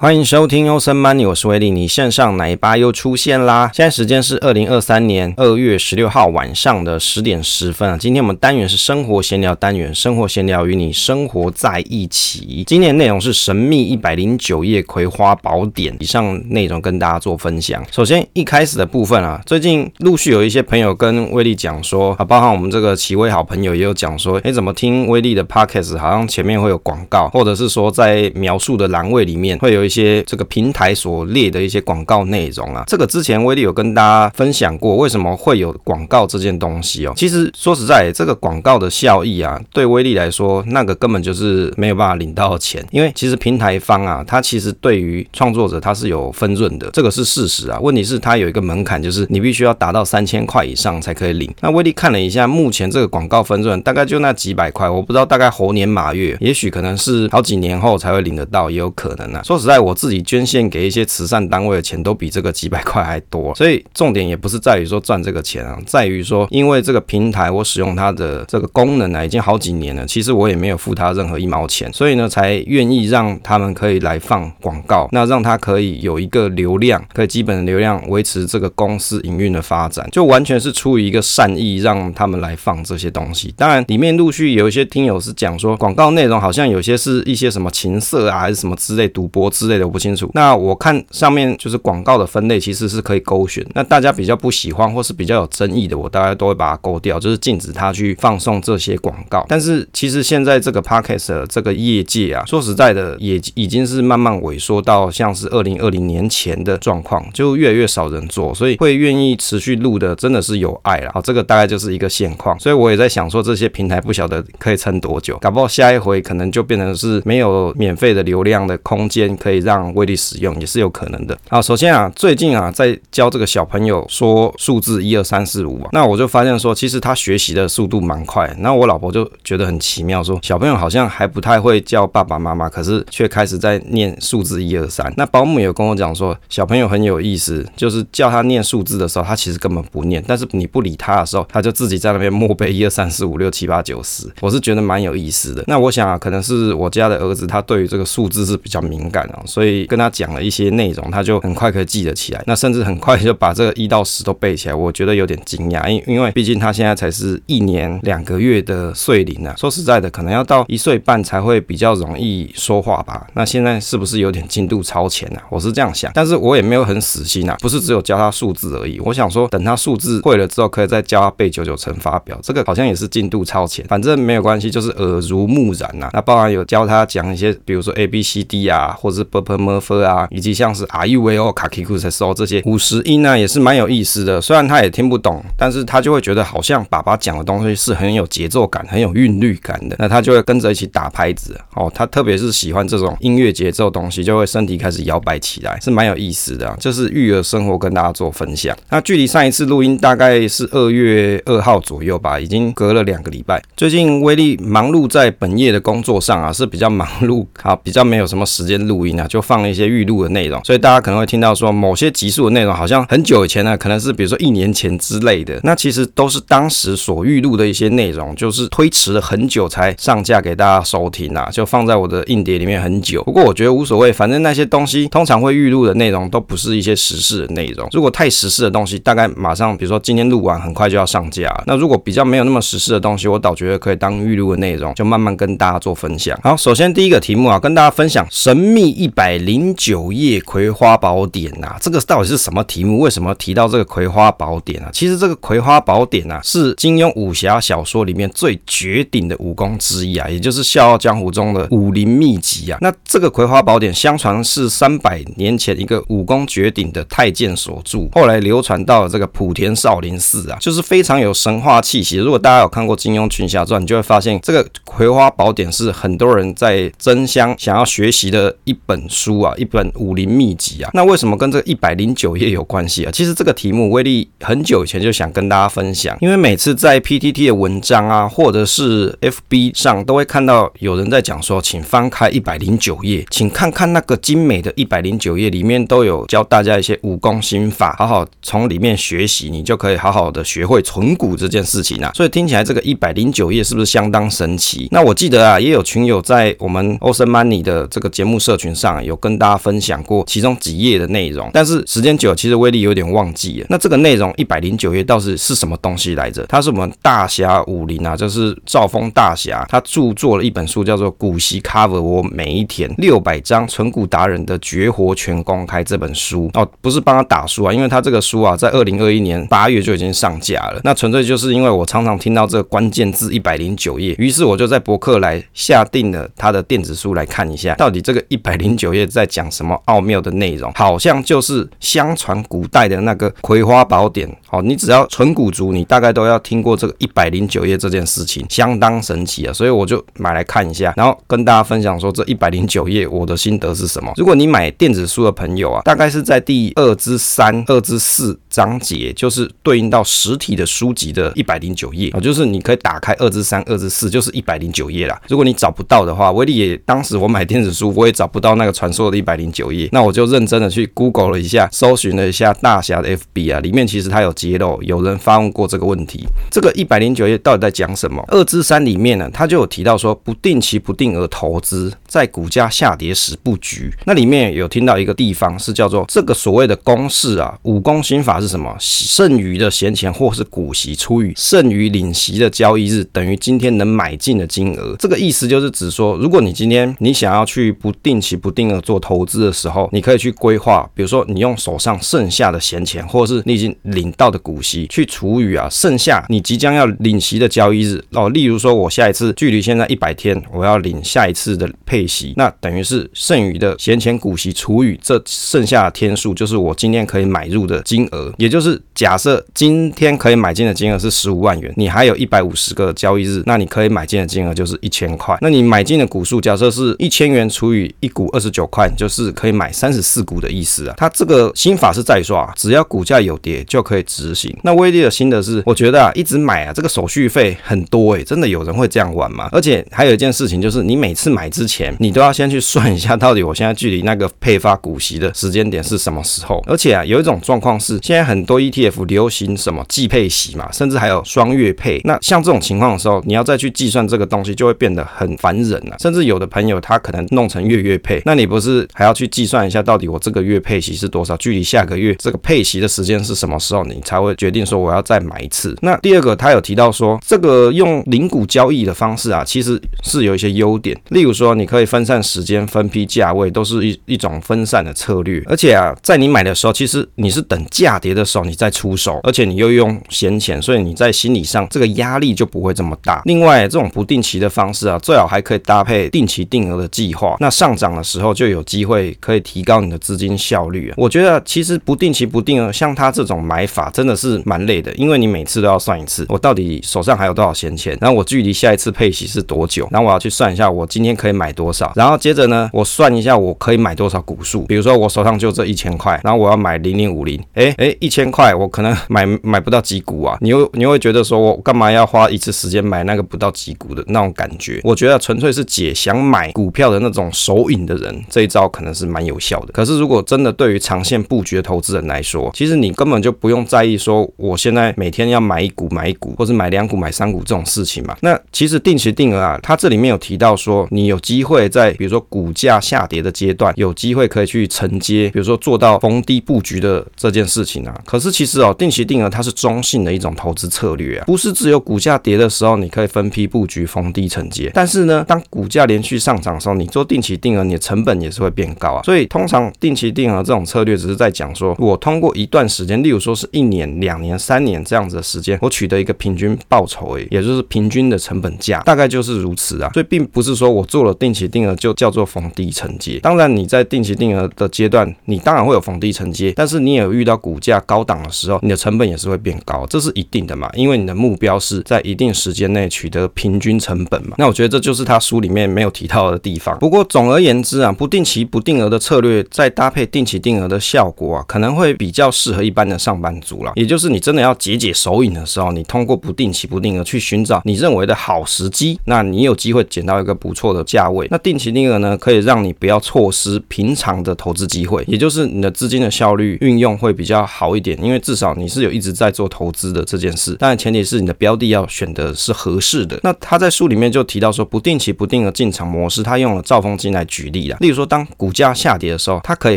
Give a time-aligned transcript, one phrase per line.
[0.00, 1.72] 欢迎收听欧森 Money，我是威利。
[1.72, 3.68] 你线上奶爸又出现啦！
[3.74, 7.98] 现在时间是二零二三年二月十六号晚上的十点十分啊。
[7.98, 12.62] 今天我们单元是生活闲聊单元，生活闲聊与你生活在一起。
[12.64, 17.84] 今天内容是神秘一百零九页葵花宝典，以上内容跟大家做分享。
[17.90, 29.87] 首先一开始的部分啊，最近陆续有一些朋友跟威利讲说啊，包含我们这个奇威好朋友也有讲说，诶，怎么听威利的 Podcast 好像前面会有广告，或者是说在描述的栏位里面会有。
[29.88, 37.14] 一些这个平台所列的一些广告内容啊，这个之前威利有跟大家分享过，为什么会有广告这件东西哦？
[37.16, 47.78] 其实说实在，这个广告的效益啊，对威利来说，那个根本就是没有办法领到钱，因为其实平台方啊，它其实对于创作者它是有分润的，这个是事实啊。
[47.80, 51.50] 问题是它有一个门槛，就是你必须要达到三千块以上才可以领。
[51.62, 59.40] 那威利看了一下，目前这个广告分润大概就那几百块，我不知道大概猴年马月，也许可能是好几年后才会领得到，也有可能啊。
[59.42, 59.77] 说实在。
[59.78, 83.54] 我自己捐献给一些慈善单位的钱都比这个几百块还多， 所以重点也不是在于说赚这个钱啊，在于说因为这个平台我使用它的这个功能啊，已经好几年了，其实我也没有付他任何一毛钱，所以呢才愿意让他们可以来放广告，那让他可以有一个流量，可以基本的流量维持这个公司营运的发展，就完全是出于一个善意让他们来放这些东西。
[83.56, 89.67] 当然里面陆续有一些听友是讲说广告内容好像有些是一些什么情色啊还是什么之类赌博之。
[89.68, 90.30] 类的我不清楚。
[90.34, 93.64] 那我看上面就是广告的分类，其实是可以勾选。
[93.74, 99.44] 那大家比较不喜欢或是比较有争议的，我大概都会把它勾掉，就是禁止他去放送这些广告。
[99.48, 111.10] 但是其实现在这个 Podcast 这个业界啊，说实在的，也已经是慢慢萎缩到像是二零二零年前的状况，就越来越少人做，所以会愿意持续录的，真的是有爱了。
[111.12, 112.58] 好，这个大概就是一个现况。
[112.58, 119.57] 所以我也在想说，这些平台不晓得可以撑多久，搞不好下一回可能就变成是没有免费的流量的空间可以。
[119.58, 121.36] 让威力使用也是有可能的。
[121.48, 128.52] 好，首先啊，最近啊，在教这个小朋友说数字一二三四五啊，那我就发现说，其实他学习的速度蛮快。
[128.58, 135.12] 那我老婆就觉得很奇妙，说小朋友好像还不太会叫爸爸妈妈，可是却开始在念数字一二三。
[135.16, 144.26] 那保姆有跟我讲说，小朋友很有意思，就是叫他念数字的时候，他其实根本不念，但是你不理他的时候，他就自己在那边默背一二三四五六七八九十。
[144.40, 145.64] 我是觉得蛮有意思的。
[145.66, 149.42] 那我想啊，可能是我家的儿子，他对于这个数字是比较敏感啊。
[149.48, 154.74] 所以跟他讲了一些内容，他就很快可以记得起来，那甚至很快就把这个一到十都背起来。
[154.74, 159.54] 我觉得有点惊讶，因因为毕竟他现在才是一年两个月的岁龄啊。
[159.56, 163.26] 说实在的，可能要到一岁半才会比较容易说话吧。
[163.34, 165.42] 那现在是不是有点进度超前啊？
[165.48, 169.00] 我是这样想，但是我也没有很死心啊，不是只有教他数字而已。
[169.00, 172.38] 我想说，等他数字会了之后，可以再教他背九九乘法表。
[172.42, 176.10] 这个好像也是进度超前，反正没有关系，就是耳濡目染呐、啊。
[176.12, 179.78] 那包含有教他讲一些，比如说 A B C D 啊，或者是 b p m。
[179.80, 184.40] 分啊，以及像是 Are you Well Kakikus So 这些五十音呢，也是蛮有意思的。
[184.40, 189.96] 虽然他也听不懂，但是他就会觉得好像爸爸讲的东西是很有节奏感、很有韵律感的。
[189.98, 191.90] 那他就会跟着一起打拍子哦。
[191.94, 196.68] 他特别是喜欢这种音乐节奏东西，就会身体开始摇摆起来，是蛮有意思的。
[196.68, 198.76] 啊这是育儿生活跟大家做分享。
[198.90, 203.62] 那距离上一次录音大概是二月二号左右吧，已经隔了两个礼拜。
[203.76, 209.68] 最近威力忙碌在本业的工作上啊，是比较忙碌啊，比较没有什么时间录音啊，就放了。
[209.68, 223.22] 一些预录的内容，所以大家可能会听到说某些集数的内容好像很久以前呢，可能是比如说一年前之类的，那其实都是当时所预录的一些内容，就是推迟了很久才上架给大家收听啊，就放在我的硬碟里面很久。
[223.24, 227.86] 不过我觉得无所谓，反正那些东西通常会预录的内容都不是一些时事的内容。
[227.92, 231.54] 如果太时事的东西，大概马上比如说今天录完，很快就要上架。
[231.66, 236.38] 那如果比较没有那么时事的东西，我倒觉得可以当预录的内容，就慢慢跟大家做分享。
[236.42, 239.74] 好，首先第一个题目啊，跟大家分享神秘一百零。
[239.78, 242.98] 九页葵花宝典呐、这个到底是什么题目？
[242.98, 244.90] 为什么提到这个葵花宝典啊？
[244.92, 252.78] 其实这个葵花宝典啊，是金庸武侠小说里面最绝顶的武功之一啊，也就是《笑傲江湖》中的武林秘籍啊。
[252.80, 262.16] 那这个葵花宝典，相传是三百年前一个武功绝顶的太监所著，后来流传到了这个莆田少林寺啊，就是非常有神话气息。
[262.16, 269.54] 如果大家有看过金庸群侠传，你就会发现这个葵花宝典是很多人在争相想要学习的一本书啊。
[269.58, 273.10] 一本武林秘籍啊，那为什么跟这个一百零九页有关系啊？
[273.10, 292.12] 其实这个题目威力很久以前就想跟大家分享，因为每次在 PTT 的文章啊，或者是 FB 上，都会看到有人在讲说，请翻开一百零九页，请看看那个精美的一百零九页里面都有教大家一些武功心法，好好从里面学习，你就可以好好的学会存股这件事情啊。
[292.14, 294.88] 所以听起来这个一百零九页是不是相当神奇？
[294.90, 298.87] 那我记得啊，也有群友在我们 Awesome Money 的这个节目社群上。
[298.94, 303.66] 上有跟大家分享过其中几页的内容，但是时间久，其实威力有点忘记了。
[303.68, 306.44] 那这个内容一百零九页到底是什么东西来着？
[306.48, 320.80] 它是我们大侠武林啊，就是赵峰大侠，他著作了一本书，叫做《股息 Cover 我每一天六百张存股达人的绝活全公开》这本书哦，不是帮他打书啊，因为他这个书啊，在二零二一年八月就已经上架了。
[320.84, 330.72] 那纯粹就是因为我常常听到这个关键字一百零九页，于是我就在博客来下定了他的电子书来看一下，到底这个一百零九页在讲什么奥妙的内容？
[330.74, 334.26] 好像就是相传古代的那个《葵花宝典》。
[334.46, 339.52] 好，你只要纯古族，你大概都要听过这个一百零九页这件事情，相当神奇啊！
[339.52, 344.12] 所以我就买来看一下，然后跟大家分享说这一百零九页我的心得是什么。
[344.16, 355.20] 如果你买电子书的朋友啊，大概是在第二之三、二之四章节，就是对应到实体的书籍的一百零九页啊，就是你可以打开二之三、二之四，就是一百零九页啦。
[355.28, 366.26] 如果你找不到的话，威力也当时我买电子书，我也找不到那传说的一百零九页，那我就认真的去 Google 了一下，搜寻了一下大侠的 FB 啊，里面其实它有揭露，有人发问过这个问题。
[366.50, 368.24] 这个一百零九页到底在讲什么？
[368.28, 373.92] 二之三里面呢，他就有提到说，不定期不定额投资，在股价下跌时布局。
[374.06, 378.74] 那里面有听到一个地方是叫做这个所谓的公式啊，武功心法是什么？
[378.80, 384.96] 剩余的闲钱或是股息除以剩余领息的交易日，等于今天能买进的金额。
[384.98, 398.28] 这个意思就是指说，如果你今天你想要去不定期不定定额做投资的时候，你可以去规划，比如说你用手上剩下的闲钱，或者是你已经领到的股息，去除以啊剩下你即将要领息的交易日哦。
[398.30, 408.32] 例如说，我下一次距离现在一百天，我要领下一次的配息，那等于是剩余的闲钱股息除以这剩下的天数，就是我今天可以买入的金额。
[408.38, 415.38] 也就是假设今天可以买进的金额是十五万元，你还有一百五十个交易日，那你可以买进的金额就是一千块。
[415.40, 420.94] 那你买进的股数假设是一千元除以一股二十九块，就是可以买三十四股的意思啊。
[420.96, 424.56] 它这个新法是在说啊，只要股价有跌就可以执行。
[424.62, 429.48] 那威力的心得是，我觉得啊，一直买啊，这个手续费很多诶、真的有人会这样玩吗？
[429.50, 436.62] 而且还有一件事情就是，你每次买之前，你都要先去算一下，到底我现在距离那个配发股息的时间点是什么时候。
[436.68, 442.00] 而且啊，有一种状况是，现在很多 ETF 流行什么季配息嘛，甚至还有双月配。
[442.04, 445.96] 那像这种情况的时候，你要再去计算这个东西，就会变得很烦人了、啊。
[445.98, 451.34] 甚至有的朋友他可能弄成月月配，那你不是还要去计算一下，到底我这个月配息是多少？
[451.38, 455.74] 距离下个月这个配息的时间是什么时候，你才会决定说我要再买一次？
[455.80, 460.94] 那第二个，他有提到说，这个用零股交易的方式啊，其实是有一些优点。
[461.08, 465.42] 例如说，你可以分散时间、分批价位，都是一一种分散的策略。
[465.46, 473.22] 而且啊，在你买的时候，其实你是等价跌的时候你再出手，而且你又用闲钱，所以你在心理上这个压力就不会这么大。
[473.24, 477.36] 另外，这种不定期的方式啊，最好还可以搭配定期定额的计划。
[477.40, 480.94] 那上涨的时候就有机会可以提高你的资金效率啊。
[480.96, 504.80] 我觉得其实不定期不定额，像他这种买法真的是蛮累的，因为你每次都要算一次，我到底手上还有多少闲钱，然后我距离下一次配息是多久，然后我要去算一下我今天可以买多少，然后接着呢，我算一下我可以买多少股数，比如说我手上就这一千块，然后我要买零零五零，哎哎，一千块我可能买买不到几股啊，你又你又会觉得说我干嘛要花一次时间买那个不到几股的那种感觉？
[504.84, 509.72] 我觉得纯粹是解想买股票的那种手瘾的人，这一招可能是蛮有效的。
[509.72, 518.16] 可是如果真的对于长线布局的投资人来说，其实你根本就不用在意说我现在每天要买一股买一股，或是买两股买三股这种事情嘛。
[518.20, 528.00] 那其实定期定额啊，它这里面有提到说，你有机会在比如说股价下跌的阶段，有机会可以去承接，比如说做到逢低布局的这件事情啊。
[528.04, 534.70] 可是其实哦，定期定额它是中性的一种投资策略啊，不是只有股价跌的时候你可以分批布局逢低承接。
[534.74, 539.02] 但是呢，当股价连续上涨的时候，你做定期定额，你的成成本也是会变高啊。
[539.02, 549.90] 所以通常定期定额这种策略只是在讲说，我通过一段时间，例如说是一年、两年、三年这样子的时间，我取得一个平均报酬而已，也就是平均的成本价，大概就是如此啊。
[549.92, 553.18] 所以并不是说我做了定期定额就叫做逢低承接。
[553.20, 560.70] 当然你在定期定额的阶段，你当然会有逢低承接，但是你也有遇到股价高档的时候，你的成本也是会变高，这是一定的嘛。
[560.74, 564.34] 因为你的目标是在一定时间内取得平均成本嘛。
[564.38, 566.78] 那我觉得这就是他书里面没有提到的地方。
[566.78, 573.48] 不过总而言之啊，不定期不定额的策略再搭配定期定额的效果啊，可能会比较适合一般的上班族。
[573.48, 573.72] 楚了。
[573.76, 581.26] 也就是你真的要解解手瘾的时候，你通过不定期不定额去寻找你认为的好时机，那你有机会捡到一个不错的价位。
[581.30, 590.54] 那定期定额呢，可以让你不要错失平常的投资机会，也就是你的资金的效率运用会比较好一点，因为至少你是有一直在做投资的这件事。
[590.56, 593.18] 当然前提是你的标的要选的是合适的。
[593.22, 597.77] 那他在书里面就提到说，不定期不定额进场模式，他用了兆丰金来举例啦。
[597.78, 599.76] 例如说，当股价下跌的时候，他可以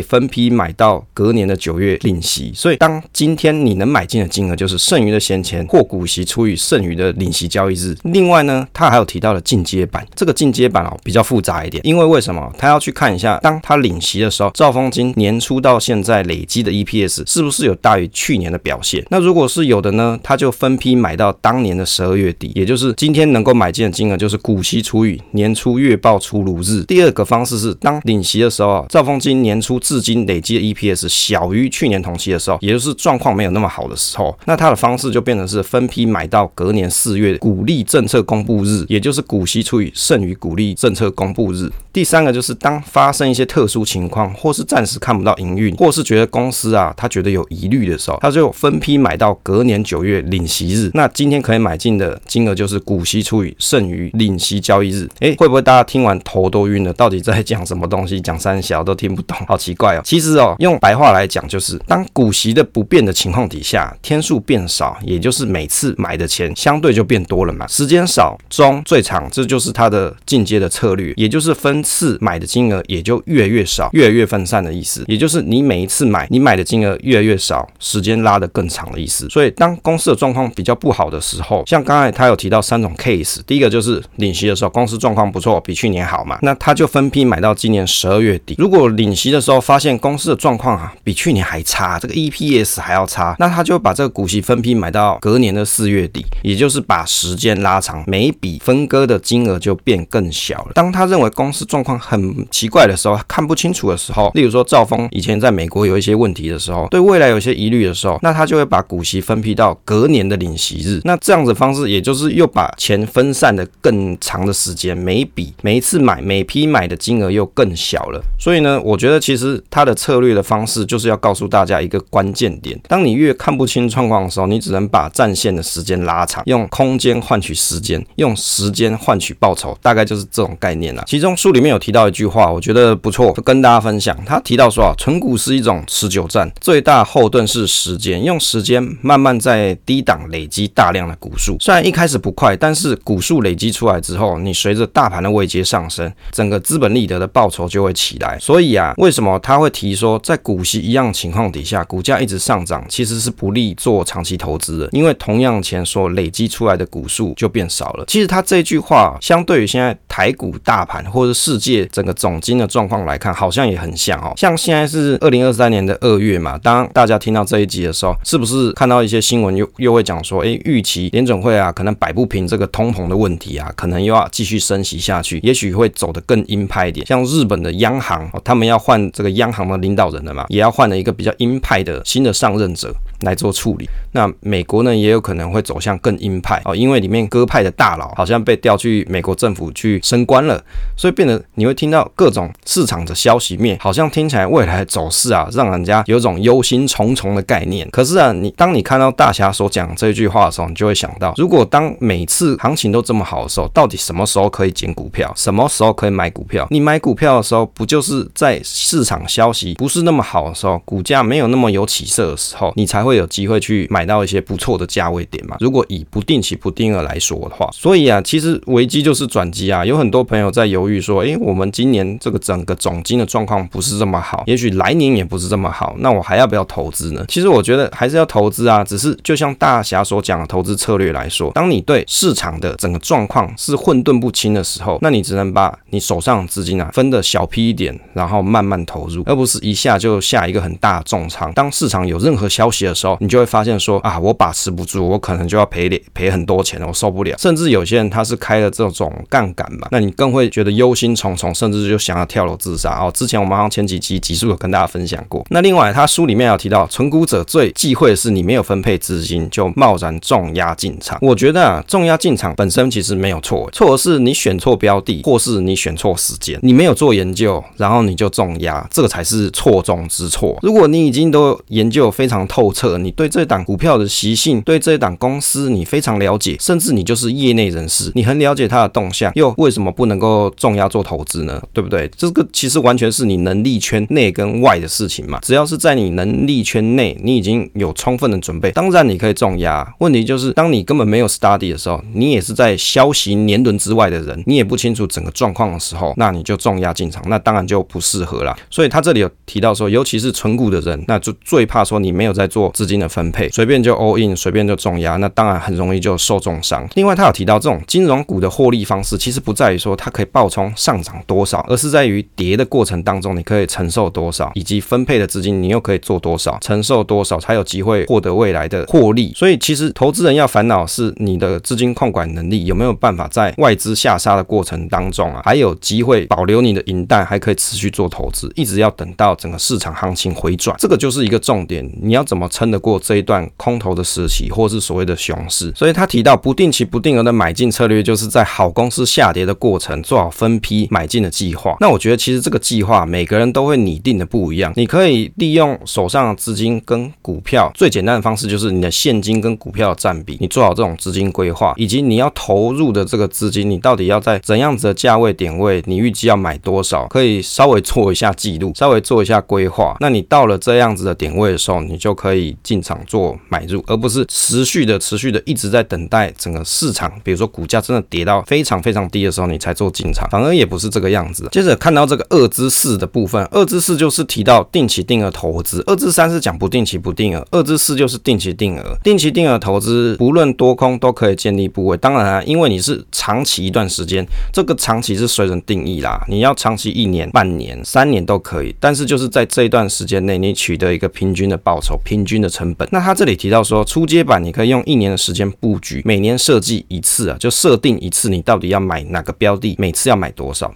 [0.00, 2.52] 分批买到隔年的九月领息。
[2.54, 7.96] 所以当今天你能买进的金额就是剩余的闲钱或股息除以剩余的领息交易日。
[8.04, 19.04] 另外呢，他还有提到了进阶版，这个进阶版哦比较复杂一点，因为为什么他要去看一下，当他领息的时候，兆丰金年初到现在累积的 EPS 是不是有大于去年的表现？
[19.10, 26.82] 那如果是有的呢，他就分批买到当年的十二月底，也就是今天能够买进的金额就是股息除以年初月报出炉日。
[26.84, 41.70] 第二个方式是，当领息的时候，兆丰金年初至今累积的 EPS 小于去年同期的时候，也就是状况没有那么好的时候，那他的方式就变成是分批买到隔年四月股利政策公布日，也就是股息除以剩余股利政策公布日。
[41.92, 50.90] 第三个就是当发生一些特殊情况，或是暂时看不到营运，或是觉得公司啊他觉得有疑虑的时候，他就分批买到隔年九月领息日。
[50.94, 55.06] 那今天可以买进的金额就是股息除以剩余领息交易日。
[55.20, 56.92] 诶，会不会大家听完头都晕了？
[56.94, 58.20] 到底在讲什么么东西？
[58.20, 60.00] 讲三小都听不懂， 好奇怪哦。
[60.04, 67.66] 其实哦，用白话来讲就是，当股息的不变的情况底下，天数变少，也就是每次买的钱相对就变多了嘛。
[67.66, 75.04] 时间少、中、最长，这就是它的进阶的策略，也就是分次买的金额也就越来越少，越来越分散的意思。
[75.08, 79.28] 也就是你每一次买，你买的金额越来越少，时间拉得更长的意思。
[79.28, 88.56] 所以当公司的状况比较不好的时候，像刚才他有提到三种 case，第一个就是领息的时候，公司状况不错，比去年好嘛，那他就分批买到今年十二月底。
[88.58, 100.72] 如果领息的时候发现公司的状况啊比去年还差，这个 EPS 还要差，那他就把这个股息分批买到隔年的四月底，也就是把时间拉长，每一笔分割的金额就变更小了。
[100.74, 111.00] 当他认为公司状况很奇怪的时候，看不清楚的时候，例如说兆丰以前在美国有一些问题的时候，对未来有些疑虑的时候，那他就会把股息分批到隔年的领息日。
[111.04, 118.22] 那这样子方式，也就是又把钱分散的更长的时间，每一笔每一次买每批买的金额又更小了。
[118.38, 131.04] 所以呢，我觉得其实他的策略的方式就是要告诉大家一个关键点：当你越看不清状况的时候，你只能把战线的时间拉长，用空间换取时间，用时间换取报酬，大概就是这种概念啦。
[131.06, 134.16] 其中书里面有提到一句话，我觉得不错，就跟大家分享。
[134.24, 141.56] 他提到说啊，存股是一种持久战，最大后盾是时间，用时间慢慢在低档累积大量的股数。
[141.60, 148.38] 虽然一开始不快，但是股数累积出来之后，你随着大盘的位阶上升，整个资本利得的报报酬就会起来。
[148.38, 158.04] 所以啊，为什么他会提说，在股息一样情况底下，股价一直上涨，其实是不利做长期投资的，因为同样钱所累积出来的股数就变少了。
[158.06, 164.32] 其实他这句话，相对于现在台股大盘或者世界整个总金的状况来看，好像也很像哦。
[164.36, 177.04] 像现在是二零二三年的二月嘛，当大家听到这一集的时候，是不是看到一些新闻又又会讲说，诶，预期联准会啊，可能摆不平这个通膨的问题啊，可能又要继续升息下去，也许会走得更鹰派一点。
[177.06, 182.94] 像日本的央行，他们要换这个央行的领导人了嘛，也要换了一个比较鹰派的新的上任者。
[183.22, 183.88] 来做处理。
[184.12, 190.62] 那美国呢，也有可能会走向更鹰派哦，因为里面鸽派的大佬好像被调去美国政府去升官了，
[190.96, 197.88] 所以变得你会听到各种市场的消息面，好像听起来未来走势啊，让人家有种忧心忡忡的概念。
[197.90, 206.66] 可是啊，你当你看到大侠所讲这句话的时候，你就会想到，如果当每次行情都这么好的时候，到底什么时候可以捡股票，什么时候可以买股票？
[206.70, 215.56] 你买股票的时候，不就是在市场消息不是那么好的时候，股价没有那么有起色的时候，你才会会有机会去买到一些不错的价位点嘛？
[215.60, 219.84] 如果以不定期不定额来说的话，所以啊，其实危机就是转机啊。
[219.84, 227.22] 有很多朋友在犹豫说，诶，我们今年这个整个总金的状况不是这么好，也许来年也不是这么好，那我还要不要投资呢？
[227.28, 241.52] 其实我觉得还是要投资啊，只是就像大侠所讲的投资策略来说，当你对市场的整个状况是混沌不清的时候，那你只能把你手上资金啊分的小批一点，然后慢慢投入，而不是一下就下一个很大的重仓。
[241.52, 247.36] 当市场有任何消息的时候，时候你就会发现说啊，我把持不住，我可能就要赔赔很多钱，我受不了。
[247.36, 253.10] 甚至有些人他是开了这种杠杆嘛，那你更会觉得忧心忡忡，甚至就想要跳楼自杀哦。
[253.12, 255.44] 之前我们好像前几集集数有跟大家分享过。
[255.50, 261.18] 那另外他书里面有提到，存股者最忌讳的是你没有分配资金就贸然重压进场。
[261.20, 270.58] 我觉得啊，重压进场本身其实没有错，错的是你选错标的，或是你选错时间，你没有做研究，然后你就重压，这个才是错中之错。
[270.62, 281.62] 如果你已经都研究非常透彻你对这档股票的习性，对这档公司你非常了解，甚至你就是业内人士，你很了解它的动向，又为什么不能够重压做投资呢？
[281.72, 282.10] 对不对？
[282.16, 285.38] 这个其实完全是你能力圈内跟外的事情嘛。
[285.42, 289.94] 只要是在你能力圈内，你已经有充分的准备，当然你可以重压。
[289.98, 298.56] 问题就是，当你根本没有 study 的时候，你也是在消息年轮之外的人，你也不清楚整个状况的时候，那你就重压进场，那当然就不适合了。
[298.70, 306.88] 所以他这里有提到说，尤其是存股的人，那就最怕说你没有在做资金的分配，随便就 all in，随便就重压，那当然很容易就受重伤。
[306.94, 319.32] 另外，他有提到这种金融股的获利方式，其实不在于说它可以爆冲上涨多少，而是在于跌的过程当中，你可以承受多少，以及分配的资金你又可以做多少，承受多少才有机会获得未来的获利。
[319.34, 331.88] 所以，其实投资人要烦恼是你的资金控管能力有没有办法在外资下杀的过程当中啊，还有机会保留你的银弹，还可以持续做投资，一直要等到整个市场行情回转，这个就是一个重点。
[332.00, 335.72] 你要怎么撑得过这一段空头的时期，或是所谓的熊市？
[335.74, 341.76] 所以他提到不定期不定额的买进策略，就是在好公司下跌的过程做好分批买进的计划。
[341.80, 344.72] 那我觉得其实这个计划每个人都会拟定的不一样。
[344.76, 359.96] 你可以利用手上的资金跟股票，最简单的方式就是你的现金跟股票的占比，你做好这种资金规划，以及你要投入的这个资金，你到底要在怎样子的价位点位，你预计要买多少，可以稍微做一下记录，稍微做一下规划。
[359.98, 371.48] 那你到了这样子的点位的时候，你就可以进场做买入，而不是持续的、持续的一直在等待整个市场，比如说股价真的跌到非常非常低的时候，你才做进场，反而也不是这个样子。
[371.52, 378.96] 接着看到这个二之四的部分，二之四就是提到定期定额投资，二之三是讲不定期不定额，二之四就是定期定额。
[379.02, 392.86] 定期定额投资不论多空都可以建立部位，当然啊，因为你是长期一段时间，这个长期是随人定义啦，你要长期一年、半年、三年都可以，但是就是在这一段时间内，你取得一个平均的报酬、平均的成本。
[392.90, 400.70] 那他这里提到说，初阶版你可以用一年的时间布局，每年设计一次啊，就设定一次，你到底要买哪个标的，每次要买多少。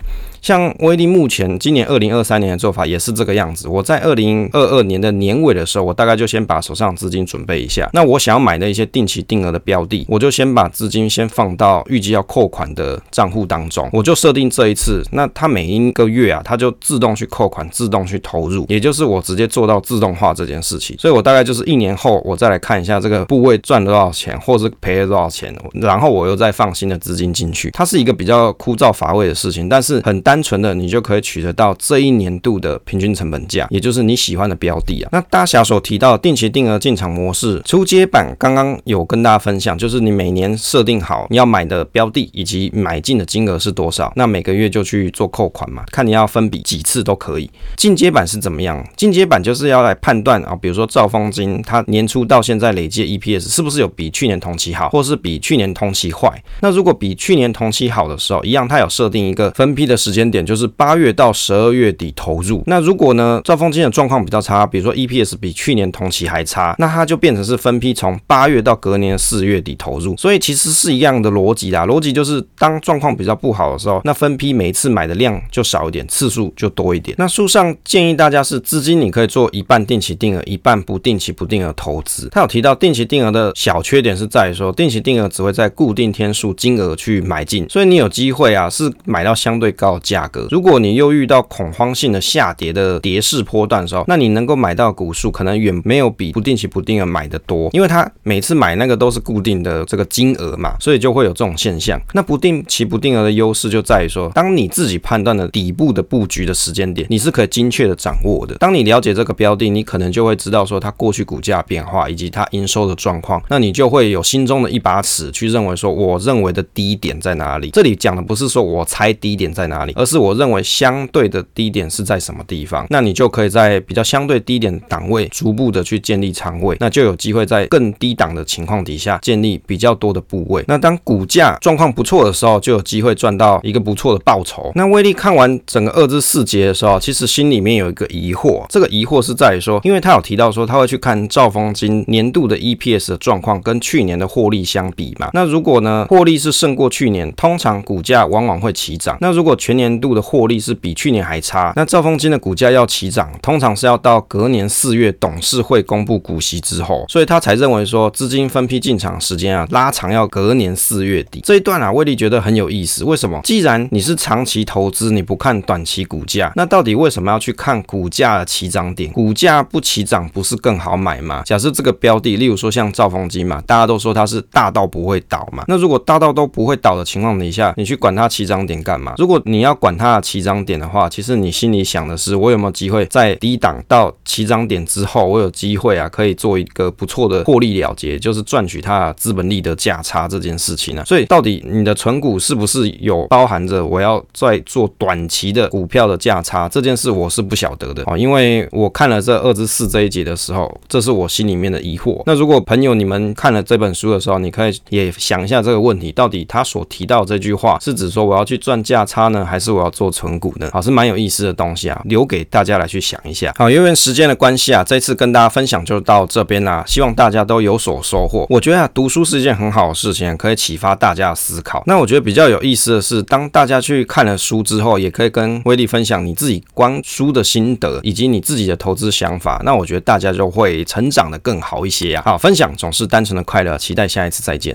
[0.47, 3.67] 像威力目前今年二零二三年的做法也是这个样子。
[3.67, 7.91] 我在二零二二年的年尾的时候，我大概就先把手上资金准备一下。
[7.93, 13.91] 那我想要买的一些定期定额的标的，我就先把资金先放到预计要扣款的账户当中。
[13.93, 20.97] 我就设定这一次，那它每一个月啊，它就自动去扣款，自动去投入，也就是我直接做到自动化这件事情。
[20.97, 27.69] 所以我大概就是一年后，我再来看一下这个部位赚了多少钱，或是赔了多少钱，然后我又再放新的资金进去。
[27.73, 30.36] 它是一个比较枯燥乏味的事情，但是很单。
[30.37, 35.09] 单纯的你就可以取得到这一年度的平均成本价，也就是你喜欢的标的啊。
[35.11, 47.51] 那大侠所提到的定期定额进场模式初阶版，刚刚有跟大家分享，就是你每年设定好你要买的标的以及买进的金额是多少，那每个月就去做扣款嘛，看你要分笔几次都可以。
[47.75, 48.87] 进阶版是怎么样？
[48.95, 56.31] 进阶版就是要来判断啊，比如说兆丰金它年初到现在累计 EPS 是不是有比去年同期好，或是比去年同期坏？
[56.61, 60.26] 那如果比去年同期好的时候，一样它有设定一个分批的时间。
[60.31, 62.63] 点就是八月到十二月底投入。
[62.67, 70.17] 那如果呢，兆丰金的状况比较差，比如说 EPS 比去年同期还差，那它就变成是分批从八月到隔年四月底投入。
[70.17, 77.17] 所以其实是一样的逻辑啦，逻辑就是当状况比较不好的时候，那分批每一次买的量就少一点，次数就多一点。
[77.19, 82.29] 那书上建议大家是资金你可以做一半定期定额，一半不定期不定额投资。
[82.31, 90.27] 他有提到定期定额的小缺点是在于说，定期定额只会在固定天数金额去买进，所以你有机会啊是买到相对高价。
[90.29, 102.01] 格，如果你又遇到恐慌性的下跌的跌势波段的时候，那你能够买到股数可能远没有比不定期不定额买的多，因为它每次买那个都是固定的这个金额嘛，所以就会有这种现象。
[102.13, 108.55] 那不定期不定额的优势就在于说，当你自己判断的底部的布局的时间点，你是可以精确的掌握的。
[108.57, 117.71] 当你了解这个标的，你可能就会知道说它过去股价变化以及它营收的状况，那你就会有心中的一把尺去认为说，我认为的低点在哪里？
[117.71, 130.63] 这里讲的不是说我猜低点在哪里，而是我认为相对的低点是在什么地方，那你就可以在比较相对低点档位逐步的去建立仓位，那就有机会在更低档的情况底下建立比较多的部位。
[130.69, 134.71] 那当股价状况不错的时候，就有机会赚到一个不错的报酬。
[134.75, 145.31] 那威力看完整个二至四节的时候，其实心里面有一个疑惑，这个疑惑是在于说，因为他有提到说他会去看兆丰金年度的 EPS 的状况跟去年的获利相比嘛。
[145.33, 149.17] 那如果呢获利是胜过去年，通常股价往往会起涨。
[149.21, 151.73] 那如果全年年度的获利是比去年还差。
[151.77, 161.41] 那兆丰金的股价要起涨，通常是要到隔年四月董事会公布股息之后，所以他才认为说资金分批进场时间啊拉长要隔年四月底。
[161.45, 163.05] 这一段啊，威力觉得很有意思。
[163.05, 163.41] 为什么？
[163.45, 169.13] 既然你是长期投资，你不看短期股价，那到底为什么要去看股价的起涨点？
[169.13, 171.43] 股价不起涨不是更好买吗？
[171.45, 175.65] 假设这个标的，例如说像兆丰金嘛，大家都说它是大到不会倒嘛。
[175.69, 179.15] 那如果大到都不会倒的情况底下，你去管它起涨点干嘛？
[179.19, 202.23] 如果你要管它的起涨点的话，其实你心里想的是，我有没有机会在低档到起涨点之后，我有机会啊，可以做一个不错的获利了结，就是赚取它资本利得价差这件事情呢、所以到底你的存股是不是有包含着我要在做短期的股票的价差这件事，我是不晓得的啊，因为我看了这二至四这一节的时候，这是我心里面的疑惑。
[202.27, 210.71] 那如果朋友你们看了这本书的时候，你可以也想一下这个问题，到底他所提到这句话是指说我要去赚价差呢，还是是我要做存股呢？
[210.73, 213.53] 好，是蛮有意思的东西啊，留给大家来去想一下。
[213.59, 218.47] 好，因为时间的关系啊，这次跟大家分享就到这边啦，希望大家都有所收获。
[218.49, 221.83] 我觉得啊，读书是一件很好的事情，可以启发大家的思考。
[221.87, 229.61] 那我觉得比较有意思的是，当大家去看了书之后，也可以跟威力分享你自己观书的心得，以及你自己的投资想法。
[229.65, 232.23] 那我觉得大家就会成长的更好一些呀。
[232.25, 234.75] 好，分享总是单纯的快乐，期待下一次再见。